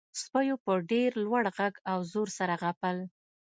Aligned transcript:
سپیو 0.21 0.55
په 0.65 0.73
ډیر 0.91 1.09
لوړ 1.25 1.43
غږ 1.57 1.73
او 1.91 1.99
زور 2.11 2.27
سره 2.37 2.53
غپل 2.63 2.97